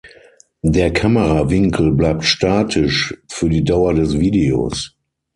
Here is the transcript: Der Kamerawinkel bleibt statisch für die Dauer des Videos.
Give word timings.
Der 0.63 0.91
Kamerawinkel 0.91 1.91
bleibt 1.91 2.23
statisch 2.25 3.15
für 3.29 3.49
die 3.49 3.63
Dauer 3.63 3.93
des 3.93 4.19
Videos. 4.19 4.97